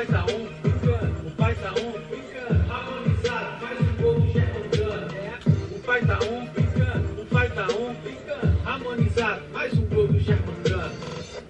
[0.00, 1.26] pai tá on, brincando.
[1.26, 2.72] O pai tá on, brincando.
[2.72, 5.14] Harmonizado, faz um gol do Germancano.
[5.14, 5.76] É.
[5.76, 7.20] O pai tá on, brincando.
[7.20, 8.58] O pai tá on, brincando.
[8.64, 10.92] Harmonizado, mais um gol do Germancano.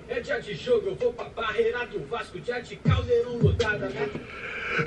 [0.09, 2.41] É dia de jogo, eu vou pra barreira do Vasco.
[2.41, 4.09] Dia de caldeirão lotada, né?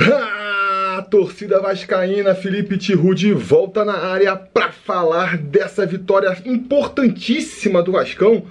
[0.02, 7.94] Ah, torcida vascaína, Felipe Tiru de volta na área para falar dessa vitória importantíssima do
[7.94, 8.46] Vascão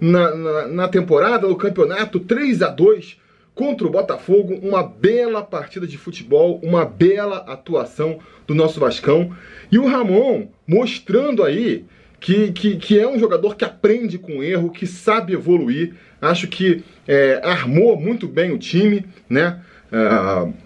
[0.00, 3.23] na, na, na temporada, no campeonato 3 a 2
[3.54, 9.34] contra o Botafogo, uma bela partida de futebol, uma bela atuação do nosso Vascão.
[9.70, 11.84] E o Ramon mostrando aí
[12.18, 15.94] que, que, que é um jogador que aprende com erro, que sabe evoluir.
[16.20, 19.60] Acho que é, armou muito bem o time, né?
[19.92, 20.64] É,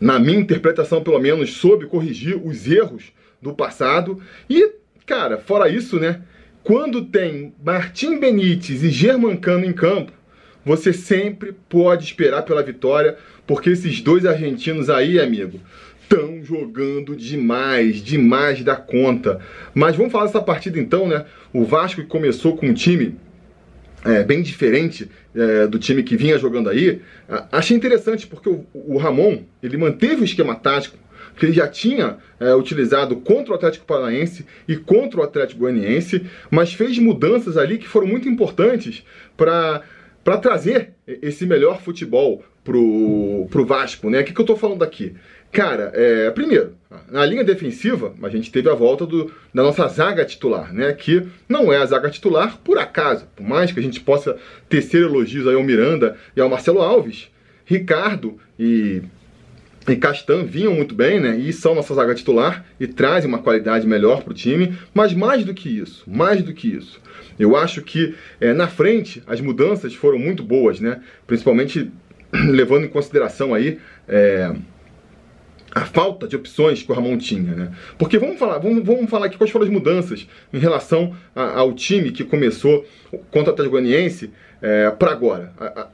[0.00, 3.12] na minha interpretação, pelo menos, soube corrigir os erros
[3.42, 4.22] do passado.
[4.48, 4.72] E,
[5.04, 6.22] cara, fora isso, né?
[6.62, 10.12] Quando tem Martim Benítez e Germancano em campo,
[10.64, 13.16] você sempre pode esperar pela vitória,
[13.46, 15.60] porque esses dois argentinos aí, amigo,
[16.02, 19.40] estão jogando demais, demais da conta.
[19.72, 21.24] Mas vamos falar dessa partida então, né?
[21.52, 23.16] O Vasco que começou com um time
[24.04, 27.00] é, bem diferente é, do time que vinha jogando aí.
[27.52, 30.98] Achei interessante porque o, o Ramon ele manteve o esquema tático
[31.36, 36.26] que ele já tinha é, utilizado contra o Atlético Paranaense e contra o Atlético Goianiense,
[36.50, 39.04] mas fez mudanças ali que foram muito importantes
[39.36, 39.82] para
[40.30, 44.20] para trazer esse melhor futebol pro, pro Vasco, né?
[44.20, 45.12] O que, que eu tô falando aqui?
[45.50, 46.74] Cara, é, primeiro,
[47.10, 50.92] na linha defensiva, a gente teve a volta do, da nossa zaga titular, né?
[50.92, 53.26] Que não é a zaga titular por acaso.
[53.34, 54.36] Por mais que a gente possa
[54.68, 57.28] tecer elogios aí ao Miranda e ao Marcelo Alves,
[57.64, 59.02] Ricardo e
[59.88, 61.36] e Castan vinham muito bem, né?
[61.36, 64.76] E são nossa zaga titular e trazem uma qualidade melhor para o time.
[64.92, 67.00] Mas mais do que isso, mais do que isso,
[67.38, 71.00] eu acho que é, na frente as mudanças foram muito boas, né?
[71.26, 71.90] Principalmente
[72.32, 74.54] levando em consideração aí é,
[75.74, 77.72] a falta de opções que o Ramon tinha, né?
[77.98, 81.72] Porque vamos falar, vamos, vamos falar aqui quais foram as mudanças em relação a, ao
[81.72, 82.84] time que começou
[83.30, 84.30] contra o Atlético Goianiense
[84.60, 85.52] é, para agora.
[85.58, 85.88] A, a,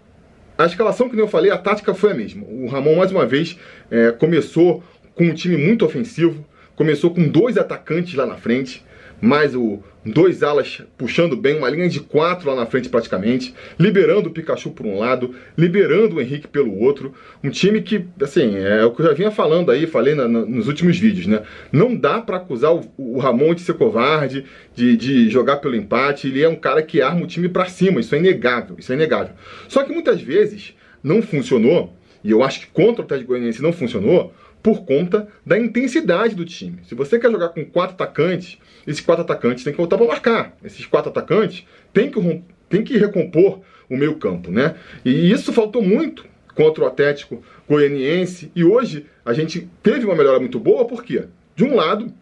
[0.58, 2.44] a escalação, que eu falei, a tática foi a mesma.
[2.48, 3.58] O Ramon, mais uma vez,
[3.90, 4.82] é, começou
[5.14, 6.44] com um time muito ofensivo,
[6.74, 8.84] começou com dois atacantes lá na frente,
[9.21, 14.28] mais o dois alas puxando bem, uma linha de quatro lá na frente praticamente, liberando
[14.28, 17.12] o Pikachu por um lado, liberando o Henrique pelo outro.
[17.43, 20.41] Um time que, assim, é o que eu já vinha falando aí, falei na, na,
[20.44, 21.43] nos últimos vídeos, né?
[21.72, 24.44] Não dá para acusar o, o, Ramon de ser covarde,
[24.75, 26.28] de, de jogar pelo empate.
[26.28, 28.94] Ele é um cara que arma o time para cima, isso é inegável, isso é
[28.94, 29.34] inegável.
[29.69, 33.72] Só que muitas vezes não funcionou, e eu acho que contra o Atlético Goianiense não
[33.72, 34.33] funcionou,
[34.66, 36.81] por conta da intensidade do time.
[36.88, 40.56] Se você quer jogar com quatro atacantes, esses quatro atacantes têm que voltar para marcar.
[40.65, 44.75] Esses quatro atacantes têm que, têm que recompor o meio campo, né?
[45.04, 48.50] E isso faltou muito contra o Atlético Goianiense.
[48.56, 51.27] E hoje a gente teve uma melhora muito boa, por quê?
[51.54, 52.12] De um lado,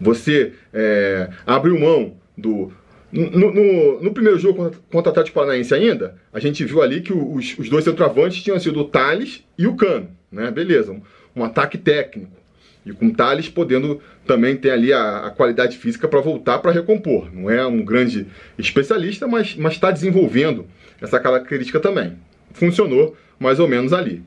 [0.00, 2.72] você é, abriu mão do.
[3.12, 7.02] No, no, no, primeiro jogo contra, contra o Atlético Paranaense ainda, a gente viu ali
[7.02, 10.50] que os, os dois centroavantes tinham sido o Thales e o Cano, né?
[10.50, 11.00] Beleza
[11.34, 12.32] um ataque técnico.
[12.84, 17.34] E com Thales podendo também ter ali a, a qualidade física para voltar para recompor.
[17.34, 18.26] Não é um grande
[18.58, 20.66] especialista, mas está desenvolvendo
[21.00, 22.12] essa característica também.
[22.52, 24.22] Funcionou mais ou menos ali.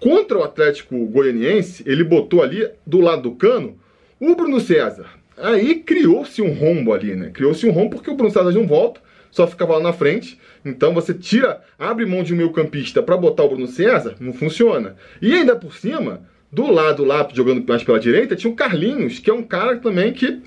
[0.00, 3.76] Contra o Atlético Goianiense, ele botou ali do lado do cano
[4.20, 5.06] o Bruno César.
[5.36, 7.30] Aí criou-se um rombo ali, né?
[7.30, 10.38] Criou-se um rombo porque o Bruno César não volta, só ficava lá na frente.
[10.64, 14.32] Então você tira, abre mão de um meio campista para botar o Bruno César, não
[14.32, 14.96] funciona.
[15.20, 19.30] E ainda por cima, do lado lá, jogando mais pela direita, tinha o Carlinhos, que
[19.30, 20.40] é um cara também que,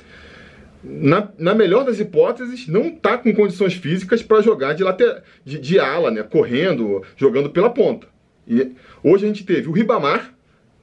[0.83, 5.59] na, na melhor das hipóteses, não está com condições físicas para jogar de, later, de,
[5.59, 6.23] de ala, né?
[6.23, 8.07] correndo, jogando pela ponta.
[8.47, 8.71] E
[9.03, 10.33] hoje a gente teve o Ribamar,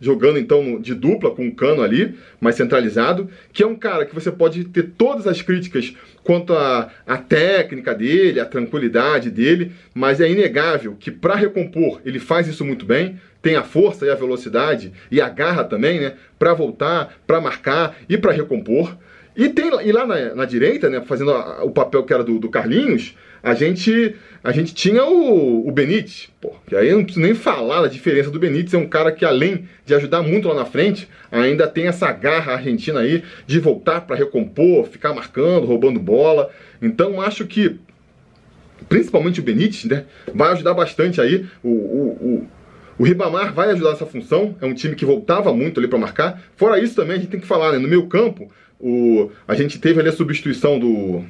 [0.00, 4.14] jogando então de dupla com o Cano ali, mais centralizado, que é um cara que
[4.14, 5.92] você pode ter todas as críticas
[6.28, 6.90] quanto à,
[7.26, 12.84] técnica dele, à tranquilidade dele, mas é inegável que para recompor ele faz isso muito
[12.84, 17.40] bem, tem a força e a velocidade e a garra também, né, para voltar, para
[17.40, 18.94] marcar e para recompor.
[19.34, 22.38] E, tem, e lá na, na direita, né, fazendo a, o papel que era do,
[22.38, 27.04] do Carlinhos, a gente a gente tinha o, o Benítez, pô, que aí eu não
[27.04, 30.48] preciso nem falar da diferença do Benítez, é um cara que além de ajudar muito
[30.48, 35.66] lá na frente, ainda tem essa garra argentina aí de voltar para recompor, ficar marcando,
[35.66, 36.17] roubando bola.
[36.80, 37.78] Então acho que
[38.88, 42.48] principalmente o Benítez, né, vai ajudar bastante aí o, o, o
[42.98, 46.42] o Ribamar vai ajudar nessa função, é um time que voltava muito ali para marcar.
[46.56, 48.50] Fora isso também a gente tem que falar, né, no meio campo,
[48.80, 51.24] o, a gente teve ali a substituição do,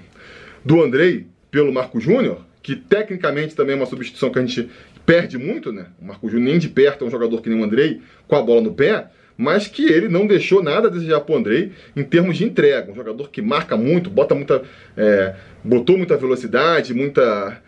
[0.64, 4.68] do Andrei pelo Marco Júnior, que tecnicamente também é uma substituição que a gente
[5.04, 5.86] perde muito, né?
[6.00, 8.42] O Marco Júnior nem de perto é um jogador que nem o Andrei, com a
[8.42, 9.06] bola no pé,
[9.38, 12.90] mas que ele não deixou nada a desejar para o Andrei em termos de entrega.
[12.90, 14.62] Um jogador que marca muito, bota muita.
[14.96, 17.62] É, botou muita velocidade, muita.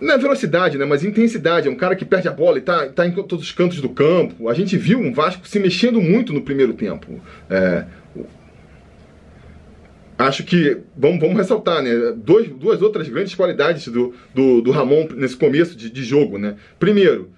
[0.00, 0.84] Não é velocidade, né?
[0.84, 1.66] Mas intensidade.
[1.66, 3.88] É um cara que perde a bola e tá, tá em todos os cantos do
[3.88, 4.48] campo.
[4.48, 7.20] A gente viu um Vasco se mexendo muito no primeiro tempo.
[7.50, 7.84] É,
[10.16, 11.90] acho que, vamos, vamos ressaltar, né?
[12.16, 16.54] Dois, duas outras grandes qualidades do, do, do Ramon nesse começo de, de, jogo, né?
[16.78, 17.30] Primeiro,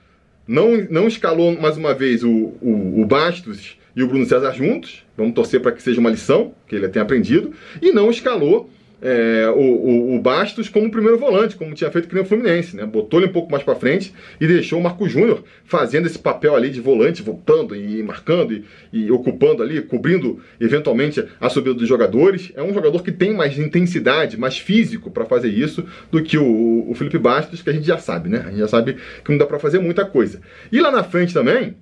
[0.47, 5.05] não, não escalou mais uma vez o, o, o Bastos e o Bruno César juntos.
[5.17, 7.53] Vamos torcer para que seja uma lição, que ele tenha aprendido.
[7.81, 8.69] E não escalou
[9.03, 12.75] é, o, o, o, Bastos como primeiro volante, como tinha feito que nem o Fluminense,
[12.75, 12.87] né?
[12.87, 16.55] Botou ele um pouco mais para frente e deixou o Marco Júnior fazendo esse papel
[16.55, 21.89] ali de volante, voltando e marcando e, e, ocupando ali, cobrindo eventualmente a subida dos
[21.89, 22.53] jogadores.
[22.57, 26.91] É um jogador que tem mais intensidade, mais físico para fazer isso do que o,
[26.91, 28.43] o Felipe Bastos, que a gente já sabe, né?
[28.47, 30.41] A gente já sabe que não dá para fazer muita coisa.
[30.73, 31.77] E lá na frente também,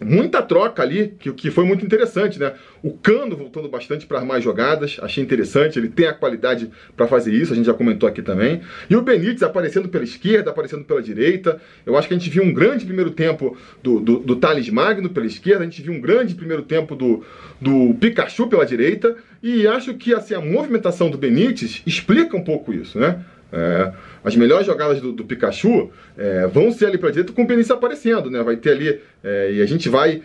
[0.00, 2.54] muita troca ali, que, que foi muito interessante, né?
[2.82, 7.32] O Cano voltando bastante para mais jogadas, achei interessante, ele tem a qualidade para fazer
[7.32, 8.60] isso, a gente já comentou aqui também.
[8.90, 11.60] E o Benítez aparecendo pela esquerda, aparecendo pela direita.
[11.86, 15.10] Eu acho que a gente viu um grande primeiro tempo do, do, do Thales Magno
[15.10, 17.24] pela esquerda, a gente viu um grande primeiro tempo do,
[17.60, 19.16] do Pikachu pela direita.
[19.42, 23.24] E acho que assim, a movimentação do Benítez explica um pouco isso, né?
[23.52, 23.92] É,
[24.24, 27.74] as melhores jogadas do, do Pikachu é, vão ser ali para direita com o Benício
[27.74, 28.42] aparecendo, né?
[28.42, 30.22] Vai ter ali, é, e a gente vai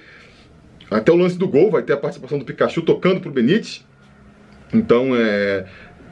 [0.89, 3.85] até o lance do gol, vai ter a participação do Pikachu tocando pro Benítez.
[4.73, 5.65] Então, é,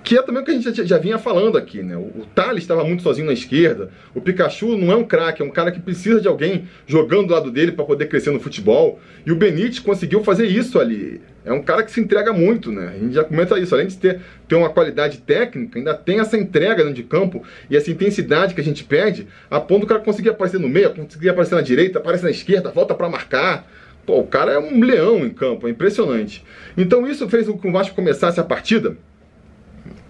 [0.03, 1.97] que é também o que a gente já, já vinha falando aqui, né?
[1.97, 3.91] O, o Thales estava muito sozinho na esquerda.
[4.15, 7.33] O Pikachu não é um craque, é um cara que precisa de alguém jogando do
[7.33, 8.99] lado dele para poder crescer no futebol.
[9.25, 11.21] E o Benítez conseguiu fazer isso ali.
[11.47, 12.93] É um cara que se entrega muito, né?
[12.95, 13.73] A gente já comenta isso.
[13.73, 17.77] Além de ter, ter uma qualidade técnica, ainda tem essa entrega dentro de campo e
[17.77, 21.29] essa intensidade que a gente pede, a ponto do cara conseguir aparecer no meio, conseguir
[21.29, 23.67] aparecer na direita, aparece na esquerda, volta para marcar.
[24.05, 26.43] Pô, o cara é um leão em campo, é impressionante.
[26.77, 28.95] Então isso fez com que o Vasco começasse a partida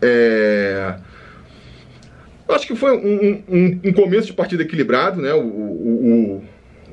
[0.02, 0.96] é...
[2.48, 5.34] Acho que foi um, um, um, começo de partida equilibrado, né?
[5.34, 6.42] O, o,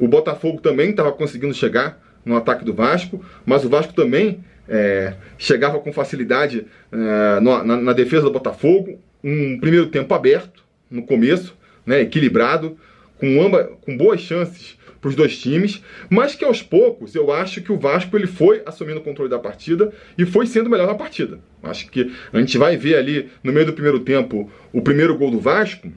[0.00, 4.42] o, o Botafogo também estava conseguindo chegar no ataque do Vasco, mas o Vasco também
[4.68, 8.98] é, chegava com facilidade é, na, na, defesa do Botafogo.
[9.22, 12.00] Um primeiro tempo aberto no começo, né?
[12.00, 12.76] Equilibrado,
[13.18, 17.60] com, amba, com boas chances para os dois times, mas que aos poucos eu acho
[17.60, 20.94] que o Vasco ele foi assumindo o controle da partida e foi sendo melhor na
[20.94, 21.38] partida.
[21.62, 25.30] Acho que a gente vai ver ali no meio do primeiro tempo o primeiro gol
[25.30, 25.92] do Vasco,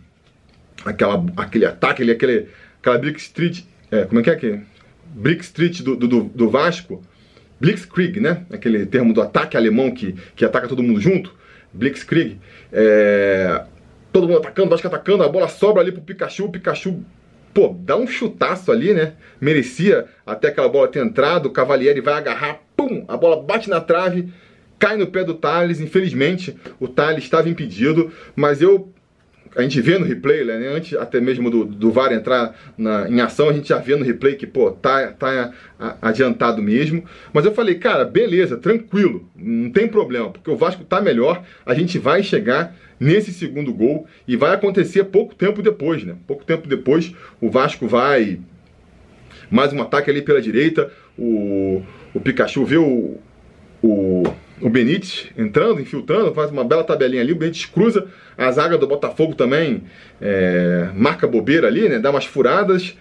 [0.83, 2.49] aquela, aquele ataque aquele,
[2.81, 4.59] aquela Brick Street, é, como é que é que
[5.13, 7.01] Brick Street do, do, do Vasco,
[7.59, 8.45] Blitzkrieg, né?
[8.51, 11.33] Aquele termo do ataque alemão que, que ataca todo mundo junto,
[11.73, 12.39] Blitzkrieg.
[12.71, 13.63] É,
[14.11, 17.03] todo mundo atacando, Vasco atacando, a bola sobra ali pro Pikachu, o Pikachu
[17.53, 19.13] pô, dá um chutaço ali, né?
[19.41, 23.81] Merecia até aquela bola ter entrado, o Cavalieri vai agarrar, pum, a bola bate na
[23.81, 24.31] trave,
[24.77, 28.93] cai no pé do Thales, infelizmente o Thales estava impedido, mas eu
[29.57, 33.19] a gente vê no replay, né, antes até mesmo do, do VAR entrar na, em
[33.21, 35.51] ação, a gente já vê no replay que, pô, tá, tá
[35.99, 37.03] adiantado mesmo.
[37.33, 41.73] Mas eu falei, cara, beleza, tranquilo, não tem problema, porque o Vasco tá melhor, a
[41.73, 46.15] gente vai chegar nesse segundo gol e vai acontecer pouco tempo depois, né?
[46.27, 47.11] Pouco tempo depois,
[47.41, 48.39] o Vasco vai
[49.49, 51.81] mais um ataque ali pela direita, o,
[52.13, 53.17] o Pikachu vê o,
[53.81, 54.23] o
[54.61, 58.87] o Benítez entrando, infiltrando, faz uma bela tabelinha ali, o Benítez cruza, a zaga do
[58.87, 59.83] Botafogo também
[60.21, 62.95] é, marca bobeira ali, né, dá umas furadas,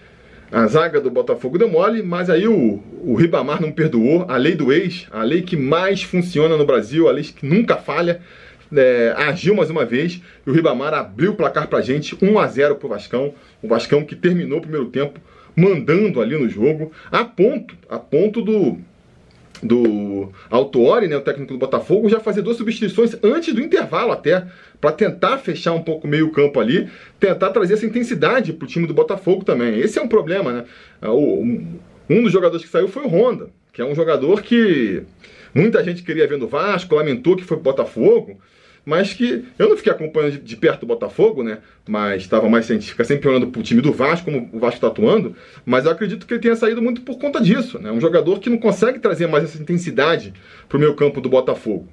[0.51, 4.55] a zaga do Botafogo deu mole, mas aí o, o Ribamar não perdoou, a lei
[4.55, 8.21] do ex, a lei que mais funciona no Brasil, a lei que nunca falha,
[8.75, 12.47] é, agiu mais uma vez e o Ribamar abriu o placar pra gente, 1 a
[12.47, 15.19] 0 pro Vascão, o Vascão que terminou o primeiro tempo
[15.55, 18.77] mandando ali no jogo, a ponto, a ponto do
[19.61, 24.45] do Altuori, né, o técnico do Botafogo, já fazer duas substituições antes do intervalo até,
[24.79, 28.87] para tentar fechar um pouco meio campo ali, tentar trazer essa intensidade para o time
[28.87, 29.79] do Botafogo também.
[29.79, 30.65] Esse é um problema, né?
[31.01, 35.03] Ah, um dos jogadores que saiu foi o Honda, que é um jogador que
[35.53, 38.39] muita gente queria ver no Vasco, lamentou que foi pro Botafogo,
[38.87, 41.57] mas que eu não fiquei acompanhando de, perto do Botafogo, né?
[41.85, 44.87] Mas estava mais científica, sempre olhando para o time do Vasco, como o Vasco está
[44.87, 45.35] atuando.
[45.65, 47.91] Mas eu acredito que ele tenha saído muito por conta disso, né?
[47.91, 50.33] Um jogador que não consegue trazer mais essa intensidade
[50.69, 51.85] para o meio campo do Botafogo.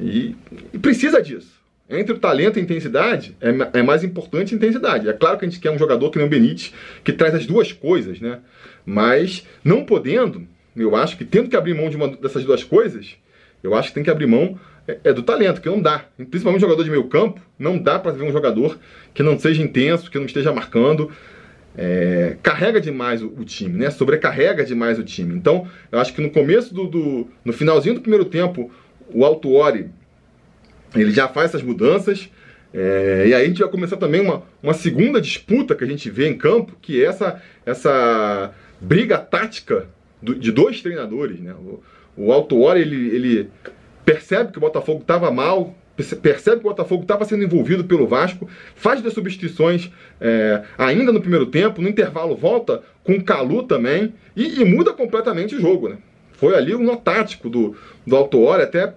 [0.00, 0.34] E,
[0.72, 1.52] e, precisa disso.
[1.86, 5.06] Entre o talento e a intensidade, é, é, mais importante a intensidade.
[5.06, 6.72] É claro que a gente quer um jogador que nem o Benítez,
[7.04, 8.38] que traz as duas coisas, né?
[8.86, 13.16] Mas não podendo, eu acho que tendo que abrir mão de uma dessas duas coisas,
[13.62, 16.06] eu acho que tem que abrir mão é, é do talento, que não dá.
[16.16, 18.78] Principalmente jogador de meio campo, não dá para ver um jogador
[19.12, 21.12] que não seja intenso, que não esteja marcando.
[21.76, 23.90] é, carrega demais o, o, time, né?
[23.90, 25.34] Sobrecarrega demais o time.
[25.34, 28.70] Então, eu acho que no começo do, do no finalzinho do primeiro tempo,
[29.12, 29.90] o Altuori
[30.94, 32.30] ele já faz essas mudanças.
[32.72, 36.10] É, e aí a gente vai começar também uma, uma segunda disputa que a gente
[36.10, 39.86] vê em campo, que é essa, essa briga tática
[40.20, 41.38] do, de dois treinadores.
[41.40, 41.52] Né?
[41.54, 41.82] O,
[42.16, 43.50] o Altuori, ele, ele
[44.08, 45.76] percebe que o Botafogo estava mal,
[46.22, 51.20] percebe que o Botafogo estava sendo envolvido pelo Vasco, faz das substituições é, ainda no
[51.20, 55.90] primeiro tempo, no intervalo volta com o Calu também e, e, muda completamente o jogo.
[55.90, 55.98] Né?
[56.32, 58.94] Foi ali um nó tático do, do Autuori, até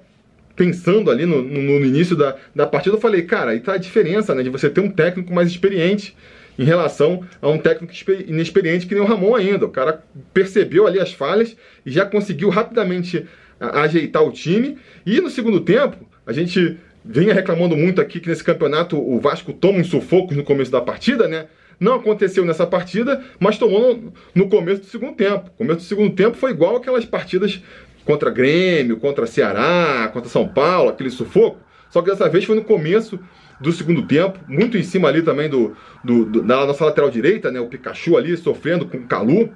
[0.56, 3.78] pensando ali no, no, no, início da, da partida, eu falei, cara, aí tá a
[3.78, 6.16] diferença né, de você ter um técnico mais experiente
[6.58, 7.94] em relação a um técnico
[8.28, 9.66] inexperiente que nem o Ramon ainda.
[9.66, 10.04] O cara
[10.34, 13.26] percebeu ali as falhas e já conseguiu rapidamente
[13.62, 14.78] ajeitar o time.
[15.06, 19.54] E no segundo tempo, a gente vinha reclamando muito aqui que nesse campeonato o Vasco
[19.54, 21.48] toma uns sufocos no começo da partida, né?
[21.80, 25.50] Não aconteceu nessa partida, mas tomou no, no começo do segundo tempo.
[25.50, 27.62] O começo do segundo tempo foi igual aquelas partidas
[28.06, 31.60] contra Grêmio, contra Ceará, contra São Paulo, aquele sufoco.
[31.90, 33.20] Só que dessa vez foi no começo
[33.60, 37.52] do segundo tempo, muito em cima ali também do, do, do da nossa lateral direita,
[37.52, 37.60] né?
[37.60, 39.52] O Pikachu ali sofrendo com o Calu.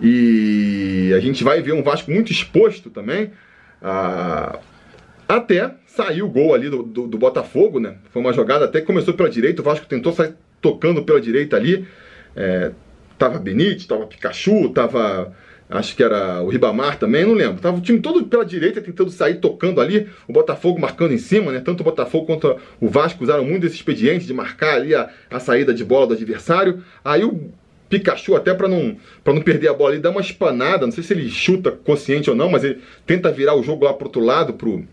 [0.00, 3.32] E a gente vai ver um Vasco muito exposto também.
[3.82, 4.58] Ah,
[5.28, 7.96] até saiu o gol ali do, do, do, Botafogo, né?
[8.10, 11.56] Foi uma jogada até que começou pela direita, o Vasco tentou sair tocando pela direita
[11.56, 11.86] ali.
[12.36, 12.72] É,
[13.18, 15.34] tava Benítez, tava Pikachu, tava.
[15.70, 17.60] Acho que era o Ribamar também, não lembro.
[17.60, 21.52] Tava o time todo pela direita tentando sair tocando ali, o Botafogo marcando em cima,
[21.52, 21.60] né?
[21.60, 25.38] Tanto o Botafogo quanto o Vasco usaram muito esse expediente de marcar ali a, a
[25.38, 26.82] saída de bola do adversário.
[27.04, 27.50] Aí o
[27.88, 31.02] Pikachu, até para não, pra não perder a bola, ele dá uma espanada, não sei
[31.02, 34.22] se ele chuta consciente ou não, mas ele tenta virar o jogo lá pro outro
[34.22, 34.84] lado, pro,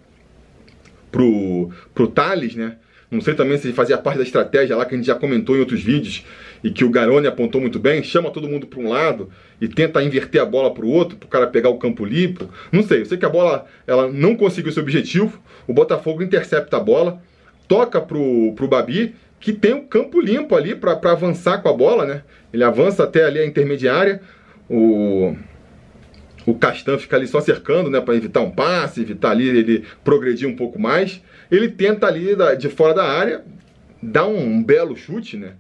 [1.11, 2.77] pro, pro Thales, né?
[3.09, 5.59] Não sei também se fazia parte da estratégia lá que a gente já comentou em
[5.59, 6.25] outros vídeos
[6.63, 9.29] e que o Garoni apontou muito bem, chama todo mundo para um lado
[9.61, 12.49] e tenta inverter a bola para o outro, para o cara pegar o campo limpo.
[12.71, 15.39] Não sei, eu sei que a bola ela não conseguiu esse objetivo.
[15.67, 17.21] O Botafogo intercepta a bola,
[17.67, 22.03] toca pro, pro Babi, que tem um campo limpo ali para avançar com a bola,
[22.03, 22.23] né?
[22.51, 24.19] Ele avança até ali a intermediária.
[24.67, 25.35] O
[26.47, 30.47] o Castan fica ali só cercando, né, para evitar um passe, evitar ali ele progredir
[30.47, 31.21] um pouco mais.
[31.51, 33.43] Ele tenta ali de fora da área,
[34.01, 35.53] dá um belo chute, né?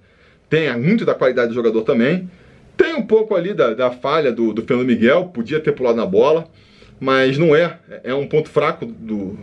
[0.49, 2.27] Tem muito da qualidade do jogador também.
[2.75, 6.07] Tem um pouco ali da, da falha do, do Fernando Miguel, podia ter pulado na
[6.07, 6.47] bola,
[6.99, 7.77] mas não é.
[8.03, 9.37] É um ponto fraco do,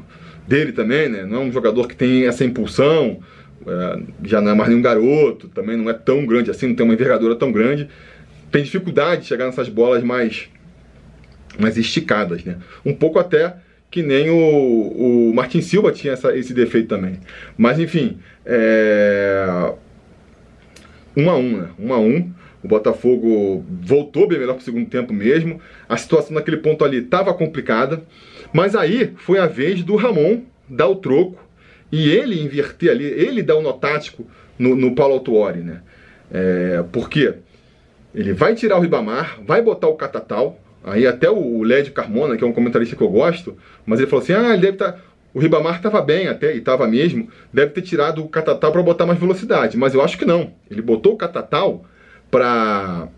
[0.48, 1.24] dele também, né?
[1.24, 3.20] Não é um jogador que tem essa impulsão,
[3.66, 6.84] é, já não é mais nenhum garoto, também não é tão grande assim, não tem
[6.84, 7.88] uma envergadura tão grande.
[8.50, 10.48] Tem dificuldade de chegar nessas bolas mais
[11.58, 12.56] mais esticadas, né?
[12.84, 13.56] Um pouco até
[13.90, 17.18] que nem o, o Martin Silva tinha essa, esse defeito também.
[17.58, 19.72] Mas enfim, é...
[21.14, 21.68] um a um, né?
[21.78, 22.32] Um a um.
[22.62, 25.60] O Botafogo voltou bem melhor para o segundo tempo mesmo.
[25.88, 28.02] A situação naquele ponto ali estava complicada.
[28.52, 31.38] Mas aí foi a vez do Ramon dar o troco
[31.92, 34.26] e ele inverter ali, ele dar o nó tático
[34.58, 35.82] no, no Paulo Autuori, né?
[36.32, 37.34] É, por quê?
[38.14, 42.42] Ele vai tirar o Ribamar, vai botar o Catatal, Aí até o Lédio Carmona, que
[42.42, 43.56] é um comentarista que eu gosto,
[43.86, 44.92] mas ele falou assim: ah, ele deve estar.
[44.92, 44.98] Tá...
[45.34, 49.06] O Ribamar estava bem até, e estava mesmo, deve ter tirado o Catatal para botar
[49.06, 49.78] mais velocidade.
[49.78, 50.52] Mas eu acho que não.
[50.70, 51.86] Ele botou o Catatal
[52.30, 53.08] para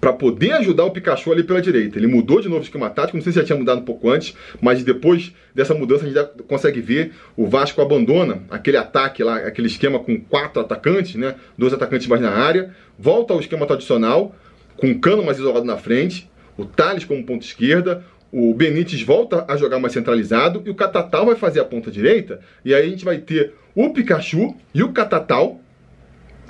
[0.00, 1.98] para poder ajudar o Pikachu ali pela direita.
[1.98, 4.08] Ele mudou de novo o esquema tático, não sei se já tinha mudado um pouco
[4.08, 9.22] antes, mas depois dessa mudança a gente já consegue ver o Vasco abandona aquele ataque
[9.22, 11.34] lá, aquele esquema com quatro atacantes, né?
[11.56, 14.34] Dois atacantes mais na área, volta ao esquema tradicional,
[14.76, 18.02] com o cano mais isolado na frente, o Thales como ponta esquerda,
[18.32, 22.40] o Benítez volta a jogar mais centralizado e o Catatal vai fazer a ponta direita.
[22.64, 25.59] E aí a gente vai ter o Pikachu e o Catatal,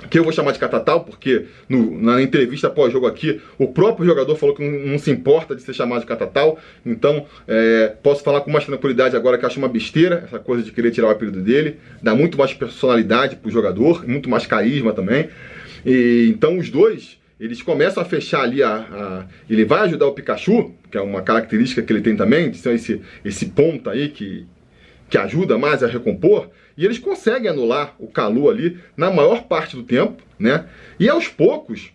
[0.09, 4.35] que eu vou chamar de Catatal, porque no, na entrevista pós-jogo aqui, o próprio jogador
[4.35, 6.59] falou que não, não, se importa de ser chamado de Catatal.
[6.85, 10.71] Então, é, posso falar com mais tranquilidade agora que acho uma besteira essa coisa de
[10.71, 11.77] querer tirar o apelido dele.
[12.01, 15.29] Dá muito mais personalidade pro jogador, muito mais carisma também.
[15.85, 20.13] E, então, os dois eles começam a fechar ali a, a, Ele vai ajudar o
[20.13, 24.09] Pikachu, que é uma característica que ele tem também, de ser esse, esse ponta aí
[24.09, 24.45] que,
[25.11, 26.49] que ajuda mais a recompor.
[26.77, 30.65] E eles conseguem anular o Calu ali na maior parte do tempo, né?
[30.97, 31.91] E aos poucos,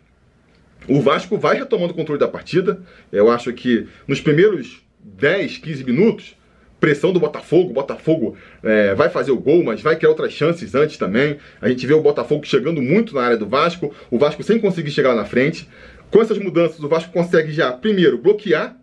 [0.86, 2.78] o Vasco vai retomando o controle da partida.
[3.10, 6.36] Eu acho que nos primeiros 10, 15 minutos,
[6.78, 7.70] pressão do Botafogo.
[7.70, 11.38] O Botafogo é, vai fazer o gol, mas vai criar outras chances antes também.
[11.58, 14.90] A gente vê o Botafogo chegando muito na área do Vasco, o Vasco sem conseguir
[14.90, 15.66] chegar lá na frente.
[16.10, 18.76] Com essas mudanças, o Vasco consegue já, primeiro, bloquear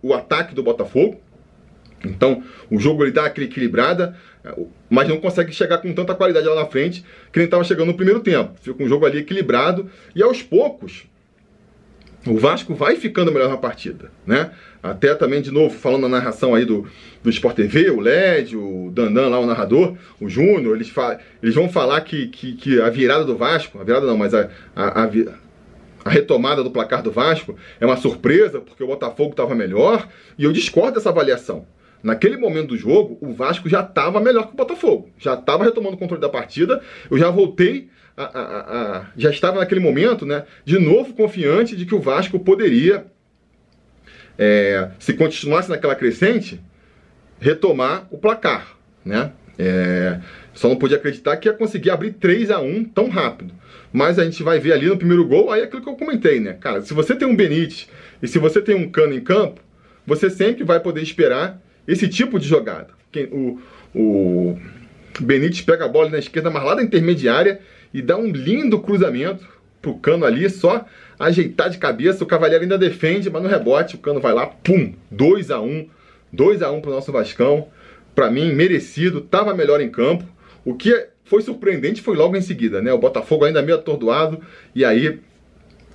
[0.00, 1.20] o ataque do Botafogo.
[2.04, 4.16] Então, o jogo ele dá aquela equilibrada.
[4.88, 7.94] mas não consegue chegar com tanta qualidade lá na frente que nem estava chegando no
[7.94, 8.52] primeiro tempo.
[8.60, 11.10] Fica um jogo ali equilibrado e aos poucos
[12.26, 14.50] o Vasco vai ficando melhor na partida, né?
[14.82, 16.86] Até também, de novo, falando na narração aí do,
[17.22, 20.92] do Sport TV, o LED, o Dandan lá, o narrador, o Júnior, eles,
[21.42, 24.50] eles vão falar que, que, que, a virada do Vasco, a virada não, mas a,
[24.76, 25.10] a, a,
[26.04, 30.06] a retomada do placar do Vasco é uma surpresa, porque o Botafogo estava melhor,
[30.38, 31.66] e eu discordo dessa avaliação.
[32.02, 35.10] Naquele momento do jogo, o Vasco já estava melhor que o Botafogo.
[35.18, 36.82] Já estava retomando o controle da partida.
[37.10, 40.44] Eu já voltei, a, a, a, já estava naquele momento, né?
[40.64, 43.06] De novo confiante de que o Vasco poderia,
[44.38, 46.60] é, se continuasse naquela crescente,
[47.38, 49.32] retomar o placar, né?
[49.58, 50.20] É,
[50.54, 53.52] só não podia acreditar que ia conseguir abrir 3 a 1 tão rápido.
[53.92, 56.40] Mas a gente vai ver ali no primeiro gol, aí é aquilo que eu comentei,
[56.40, 56.54] né?
[56.54, 57.88] Cara, se você tem um Benítez
[58.22, 59.60] e se você tem um Cano em campo,
[60.06, 62.88] você sempre vai poder esperar esse tipo de jogada.
[63.32, 63.58] O,
[63.94, 64.58] o
[65.20, 67.60] Benítez pega a bola na esquerda, mas lá da intermediária
[67.92, 69.46] e dá um lindo cruzamento
[69.82, 70.84] pro Cano ali, só
[71.18, 74.94] ajeitar de cabeça, o Cavaleiro ainda defende, mas no rebote o Cano vai lá, pum,
[75.10, 75.88] 2 a 1
[76.32, 77.68] 2 a 1 pro nosso Vascão.
[78.14, 80.24] Para mim, merecido, tava melhor em campo.
[80.64, 82.92] O que foi surpreendente foi logo em seguida, né?
[82.92, 84.40] O Botafogo ainda meio atordoado
[84.74, 85.18] e aí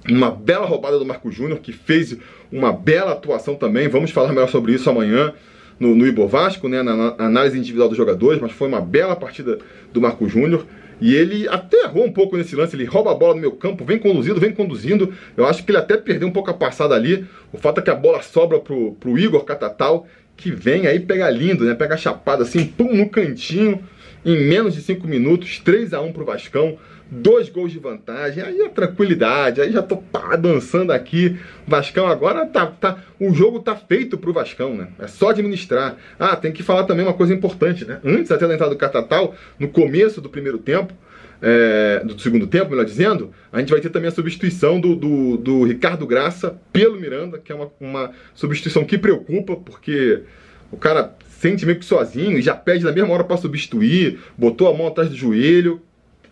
[0.09, 2.17] uma bela roubada do Marco Júnior que fez
[2.51, 3.87] uma bela atuação também.
[3.87, 5.33] Vamos falar melhor sobre isso amanhã
[5.79, 9.15] no, no Ibo Vasco, né, na, na, análise individual dos jogadores, mas foi uma bela
[9.15, 9.59] partida
[9.91, 10.65] do Marco Júnior.
[11.01, 13.83] E ele até errou um pouco nesse lance, ele rouba a bola no meu campo,
[13.83, 15.13] vem conduzindo, vem conduzindo.
[15.35, 17.25] Eu acho que ele até perdeu um pouco a passada ali.
[17.51, 21.29] O fato é que a bola sobra pro, pro Igor Catatal, que vem aí pega
[21.29, 21.73] lindo, né?
[21.73, 23.83] Pega chapada assim, pum, no cantinho,
[24.25, 26.77] em menos de 5 minutos, 3 a 1 pro Vascão
[27.09, 31.37] dois gols de vantagem, aí a tranquilidade, aí já tô pá, dançando aqui.
[31.67, 33.03] Vascão agora tá, tá.
[33.19, 34.87] O jogo tá feito pro Vascão, né?
[34.99, 35.97] É só administrar.
[36.19, 37.99] Ah, tem que falar também uma coisa importante, né?
[38.03, 40.93] Antes até da entrada do Catatal, no começo do primeiro tempo,
[41.41, 45.37] é, do segundo tempo, melhor dizendo, a gente vai ter também a substituição do, do,
[45.37, 50.23] do Ricardo Graça pelo Miranda, que é uma, uma substituição que preocupa, porque
[50.71, 54.67] o cara sente meio que sozinho e já pede na mesma hora para substituir, botou
[54.67, 55.81] a mão atrás do joelho,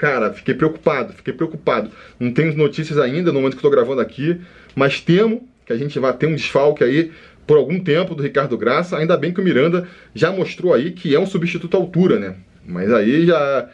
[0.03, 1.89] Cara, fiquei preocupado, fiquei preocupado.
[2.19, 4.37] Não tenho notícias ainda no momento que estou gravando aqui,
[4.75, 7.13] mas temo que a gente vai ter um desfalque aí
[7.47, 8.97] por algum tempo do Ricardo Graça.
[8.97, 12.35] Ainda bem que o Miranda já mostrou aí que é um substituto à altura, né?
[12.67, 13.69] Mas aí já,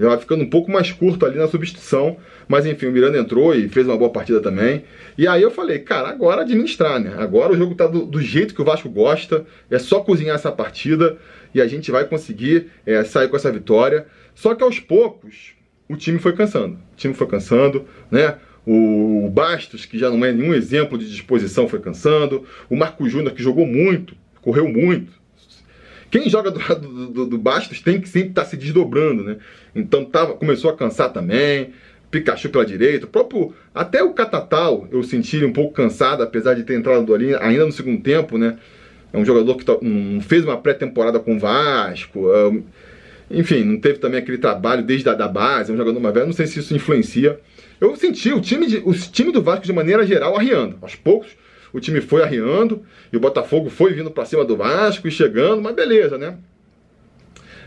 [0.00, 2.16] já vai ficando um pouco mais curto ali na substituição.
[2.48, 4.84] Mas enfim, o Miranda entrou e fez uma boa partida também.
[5.18, 7.14] E aí eu falei, cara, agora administrar, né?
[7.18, 9.44] Agora o jogo tá do, do jeito que o Vasco gosta.
[9.70, 11.18] É só cozinhar essa partida
[11.54, 14.06] e a gente vai conseguir é, sair com essa vitória.
[14.34, 15.52] Só que aos poucos,
[15.88, 16.74] o time foi cansando.
[16.74, 18.36] O time foi cansando, né?
[18.66, 22.44] O Bastos, que já não é nenhum exemplo de disposição, foi cansando.
[22.70, 25.12] O Marco Júnior, que jogou muito, correu muito.
[26.10, 29.22] Quem joga do lado do, do, do Bastos tem que sempre estar tá se desdobrando,
[29.22, 29.36] né?
[29.74, 31.72] Então tava, começou a cansar também.
[32.10, 36.54] Pikachu pela direita, o próprio até o Catatal eu senti ele um pouco cansado, apesar
[36.54, 38.56] de ter entrado ali ainda no segundo tempo, né?
[39.12, 42.32] É um jogador que tá, um, fez uma pré-temporada com o Vasco.
[42.32, 42.62] É,
[43.38, 46.32] enfim, não teve também aquele trabalho desde a da base, um jogador mais velho, não
[46.32, 47.40] sei se isso influencia.
[47.80, 50.78] Eu senti o time, de, o time do Vasco de maneira geral arriando.
[50.80, 51.36] Aos poucos
[51.72, 55.60] o time foi arriando e o Botafogo foi vindo para cima do Vasco e chegando,
[55.60, 56.36] mas beleza, né?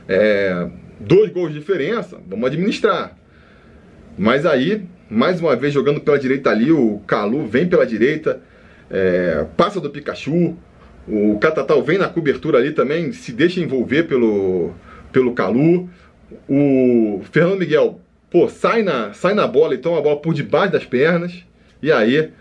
[0.07, 3.17] É, dois gols de diferença, vamos administrar.
[4.17, 8.41] Mas aí, mais uma vez jogando pela direita ali, o Calu vem pela direita,
[8.89, 10.57] é, passa do Pikachu,
[11.05, 14.73] o Catatal vem na cobertura ali também, se deixa envolver pelo,
[15.11, 15.89] pelo Calu.
[16.47, 20.73] O Fernando Miguel, pô, sai na, sai na bola e toma a bola por debaixo
[20.73, 21.43] das pernas.
[21.81, 22.31] E aí,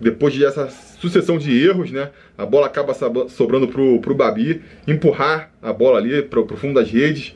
[0.00, 2.10] depois de essa sucessão de erros, né?
[2.36, 2.94] A bola acaba
[3.28, 7.34] sobrando pro, pro Babi, empurrar a bola ali pro, pro fundo das redes.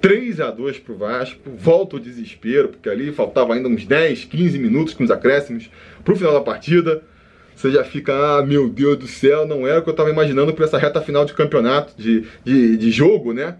[0.00, 4.58] 3 a 2 pro Vasco, volta o desespero, porque ali faltava ainda uns 10, 15
[4.58, 5.70] minutos com os acréscimos
[6.04, 7.02] pro final da partida.
[7.54, 10.52] Você já fica, ah, meu Deus do céu, não era o que eu estava imaginando
[10.52, 13.58] para essa reta final de campeonato, de, de, de jogo, né?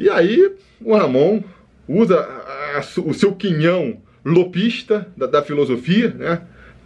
[0.00, 1.42] E aí o Ramon
[1.86, 6.40] usa a, a, o seu quinhão lopista da, da, filosofia, né?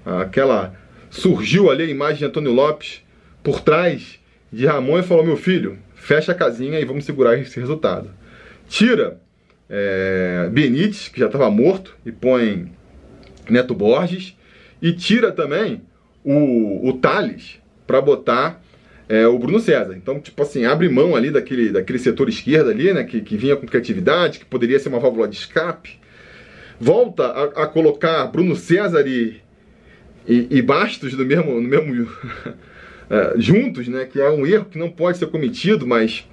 [0.05, 0.75] Aquela
[1.11, 3.05] surgiu ali a imagem de Antônio Lopes
[3.41, 4.19] por trás
[4.53, 8.11] de Ramon e falou: meu filho, fecha a casinha e vamos segurar esse resultado.
[8.69, 9.21] Tira
[9.71, 12.73] é, Benítez, que já estava morto, e põe
[13.49, 14.37] Neto Borges,
[14.83, 15.83] e tira também
[16.25, 18.61] o, o Thales para botar
[19.09, 19.95] é, o Bruno César.
[19.97, 23.57] Então, tipo assim, abre mão ali daquele, daquele setor esquerdo ali, né, que, que vinha
[23.57, 25.99] com criatividade, que poderia ser uma válvula de escape.
[26.81, 29.41] Volta a, a colocar Bruno César e,
[30.27, 32.11] e, e, Bastos no mesmo, no mesmo
[33.11, 36.27] é, juntos, né, que é um erro que não pode ser cometido, mas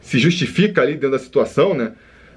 [0.00, 1.92] se justifica ali dentro da situação, né?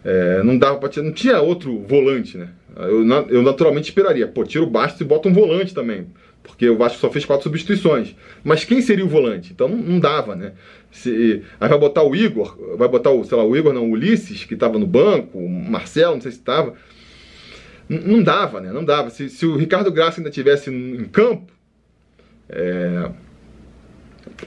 [0.06, 2.50] É, não dava pra, não tinha outro volante, né?
[2.76, 6.08] Eu, eu naturalmente esperaria, pô, tira o Bastos e bota um volante também,
[6.44, 8.16] porque o Vasco só fez quatro substituições.
[8.44, 9.54] Mas quem seria o volante?
[9.54, 10.52] Então não, não dava, né?
[10.92, 13.92] Se, aí vai botar o Igor, vai botar o, sei lá, o Igor não, o
[13.92, 16.76] Ulisses, que estava no banco, o Marcelo, não sei se estava.
[17.90, 18.72] Não dava, né?
[18.72, 19.10] Não dava.
[19.10, 21.52] Se, se o Ricardo Graça ainda tivesse em campo,
[22.50, 23.10] é,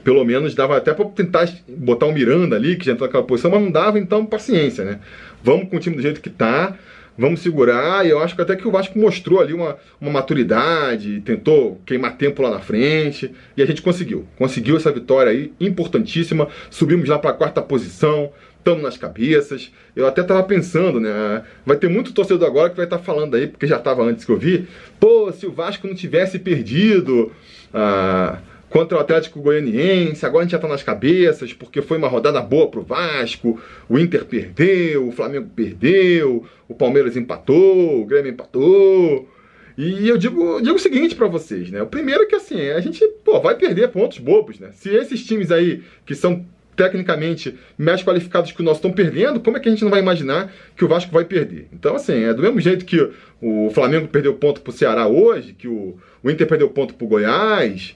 [0.03, 3.51] pelo menos dava até para tentar botar o Miranda ali, que já entrou naquela posição,
[3.51, 4.99] mas não dava, então paciência, né?
[5.43, 6.77] Vamos com o time do jeito que tá,
[7.17, 11.21] vamos segurar, e eu acho que até que o Vasco mostrou ali uma, uma maturidade,
[11.21, 14.25] tentou queimar tempo lá na frente, e a gente conseguiu.
[14.37, 19.71] Conseguiu essa vitória aí, importantíssima, subimos lá para a quarta posição, estamos nas cabeças.
[19.95, 21.43] Eu até tava pensando, né?
[21.65, 24.25] Vai ter muito torcedor agora que vai estar tá falando aí, porque já estava antes
[24.25, 24.67] que eu vi,
[24.99, 27.31] pô, se o Vasco não tivesse perdido.
[27.73, 32.07] Ah, contra o Atlético Goianiense, agora a gente já tá nas cabeças, porque foi uma
[32.07, 38.31] rodada boa pro Vasco, o Inter perdeu, o Flamengo perdeu, o Palmeiras empatou, o Grêmio
[38.31, 39.29] empatou.
[39.77, 41.81] E eu digo, digo o seguinte para vocês, né?
[41.83, 44.69] O primeiro é que assim, a gente, pô, vai perder pontos bobos, né?
[44.73, 46.43] Se esses times aí que são
[46.75, 49.99] tecnicamente mais qualificados que o nosso estão perdendo, como é que a gente não vai
[49.99, 51.67] imaginar que o Vasco vai perder?
[51.73, 53.09] Então, assim, é do mesmo jeito que
[53.41, 57.95] o Flamengo perdeu ponto pro Ceará hoje, que o, o Inter perdeu ponto pro Goiás,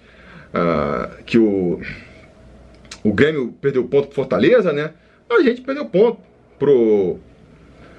[0.54, 1.82] uh, que o,
[3.04, 4.94] o Grêmio perdeu ponto pro Fortaleza, né?
[5.30, 6.20] A gente perdeu ponto
[6.60, 7.18] pro,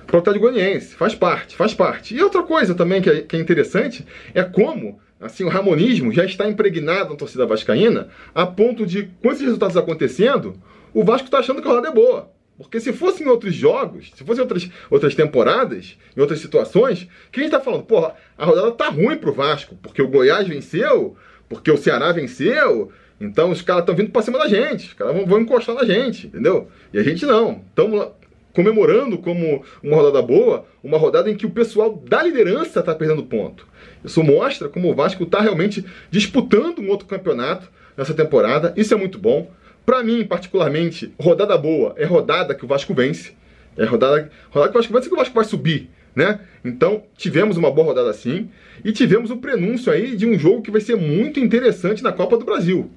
[0.06, 0.94] pro Atlético Goianiense.
[0.94, 2.14] Faz parte, faz parte.
[2.14, 6.24] E outra coisa também que é, que é interessante é como assim, o ramonismo já
[6.24, 10.60] está impregnado na torcida vascaína a ponto de, com esses resultados acontecendo,
[10.92, 12.30] o Vasco está achando que a rodada é boa.
[12.58, 17.08] Porque se fosse em outros jogos, se fosse em outras, outras temporadas, em outras situações,
[17.30, 20.46] que a gente está falando, porra, a rodada tá ruim pro Vasco, porque o Goiás
[20.46, 21.16] venceu,
[21.52, 25.14] porque o Ceará venceu, então os caras estão vindo para cima da gente, os caras
[25.14, 26.68] vão, vão, encostar na gente, entendeu?
[26.92, 27.62] E a gente não.
[27.68, 28.08] Estamos
[28.52, 33.22] comemorando como uma rodada boa, uma rodada em que o pessoal da liderança está perdendo
[33.22, 33.66] ponto.
[34.04, 38.74] Isso mostra como o Vasco está realmente disputando um outro campeonato nessa temporada.
[38.76, 39.50] Isso é muito bom.
[39.86, 43.32] Para mim, particularmente, rodada boa é rodada que o Vasco vence.
[43.76, 46.40] É rodada, rodada que o Vasco vence que o Vasco vai subir né?
[46.64, 48.50] Então, tivemos uma boa rodada assim
[48.84, 52.36] e tivemos o prenúncio aí de um jogo que vai ser muito interessante na Copa
[52.36, 52.90] do Brasil,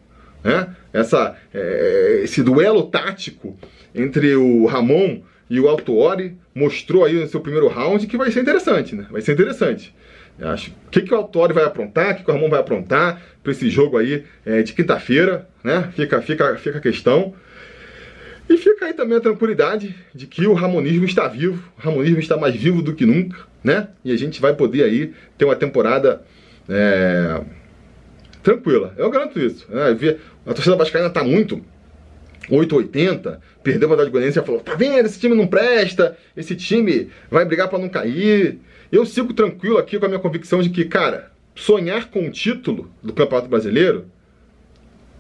[0.44, 0.76] né?
[0.94, 3.58] Essa, é, esse duelo tático
[3.94, 8.42] entre o Ramon e o Altuori mostrou aí no seu primeiro round que vai ser
[8.42, 9.06] interessante, né?
[9.10, 9.94] Vai ser interessante.
[10.38, 10.72] Eu acho.
[10.88, 13.52] O que, que o Altuori vai aprontar, o que, que o Ramon vai aprontar para
[13.52, 15.90] esse jogo aí é, de quinta-feira, né?
[15.96, 17.34] Fica, fica, fica a questão.
[18.50, 22.38] E fica aí também a tranquilidade de que o Ramonismo está vivo, o Ramonismo está
[22.38, 23.90] mais vivo do que nunca, né?
[24.04, 26.24] E a gente vai poder aí ter uma temporada
[26.70, 27.42] é,
[28.44, 28.94] tranquila.
[28.98, 29.66] Eu garanto isso.
[29.70, 30.18] Né?
[30.46, 31.62] A torcida vascaína está muito
[32.50, 37.10] 880, perdeu a de Goianiense e falou: tá vendo, esse time não presta, esse time
[37.30, 38.60] vai brigar para não cair.
[38.92, 42.92] Eu sigo tranquilo aqui com a minha convicção de que, cara, sonhar com o título
[43.02, 44.06] do Campeonato Brasileiro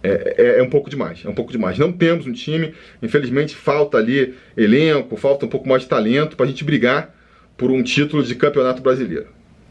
[0.06, 1.80] é, é, é, um pouco demais, é um pouco demais.
[1.80, 6.46] Não temos um time, infelizmente falta ali elenco, falta um pouco mais de talento para
[6.46, 7.16] a gente brigar
[7.58, 9.28] por um título de campeonato brasileiro.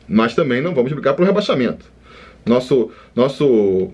[0.09, 1.87] Mas também não vamos brigar por rebaixamento.
[2.45, 3.93] Nosso, nosso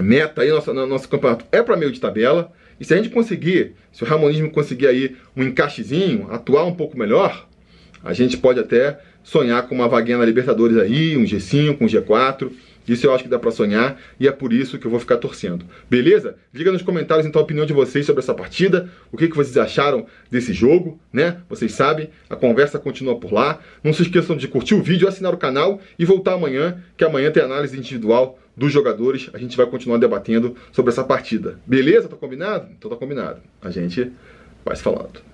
[0.00, 2.52] meta aí, nosso, nosso campeonato é para meio de tabela.
[2.80, 6.98] E se a gente conseguir, se o Ramonismo conseguir aí um encaixezinho, atuar um pouco
[6.98, 7.48] melhor,
[8.04, 12.50] a gente pode até sonhar com uma vaguinha na Libertadores aí, um G5, um G4.
[12.88, 15.16] Isso eu acho que dá para sonhar e é por isso que eu vou ficar
[15.16, 15.64] torcendo.
[15.88, 16.36] Beleza?
[16.52, 19.56] Diga nos comentários então a opinião de vocês sobre essa partida, o que, que vocês
[19.56, 21.38] acharam desse jogo, né?
[21.48, 23.60] Vocês sabem, a conversa continua por lá.
[23.82, 27.30] Não se esqueçam de curtir o vídeo, assinar o canal e voltar amanhã, que amanhã
[27.30, 29.30] tem análise individual dos jogadores.
[29.32, 31.58] A gente vai continuar debatendo sobre essa partida.
[31.66, 32.08] Beleza?
[32.08, 32.68] Tá combinado?
[32.76, 33.40] Então tá combinado.
[33.62, 34.10] A gente
[34.64, 35.27] vai se falando.